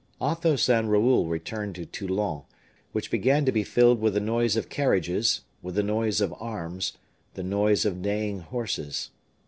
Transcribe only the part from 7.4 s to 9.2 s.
noise of neighing horses.